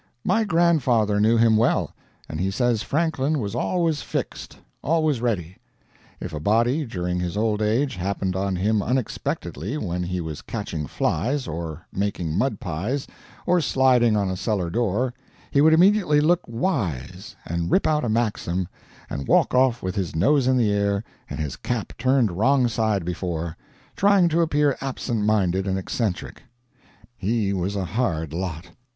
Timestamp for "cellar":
14.35-14.71